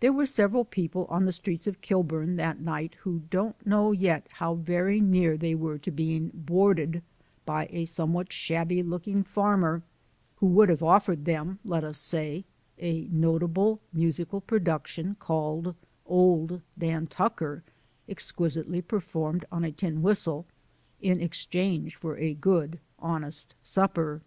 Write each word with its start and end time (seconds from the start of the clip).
There 0.00 0.14
were 0.14 0.24
several 0.24 0.64
people 0.64 1.04
on 1.10 1.26
the 1.26 1.30
streets 1.30 1.66
of 1.66 1.82
Kilburn 1.82 2.36
that 2.36 2.58
night 2.62 2.94
who 3.00 3.24
don't 3.28 3.66
know 3.66 3.92
yet 3.92 4.26
how 4.36 4.54
very 4.54 4.98
near 4.98 5.36
they 5.36 5.54
were 5.54 5.76
to 5.80 5.90
being 5.90 6.30
boarded 6.32 7.02
by 7.44 7.66
a 7.70 7.84
somewhat 7.84 8.32
shabby 8.32 8.82
looking 8.82 9.22
farmer 9.22 9.82
who 10.36 10.46
would 10.46 10.70
have 10.70 10.82
offered 10.82 11.26
them, 11.26 11.58
let 11.66 11.84
us 11.84 11.98
say, 11.98 12.46
a 12.78 13.08
notable 13.08 13.78
musical 13.92 14.40
production 14.40 15.16
called 15.16 15.74
"Old 16.06 16.62
Dan 16.78 17.06
Tucker," 17.06 17.62
exquisitely 18.08 18.80
performed 18.80 19.44
on 19.52 19.64
a 19.64 19.70
tin 19.70 20.00
whistle, 20.00 20.46
in 20.98 21.20
exchange 21.20 21.96
for 21.96 22.16
a 22.16 22.32
good 22.32 22.80
honest 23.00 23.54
supper. 23.62 24.22